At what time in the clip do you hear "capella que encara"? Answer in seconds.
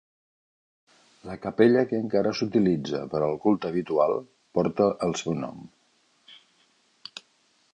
1.41-2.31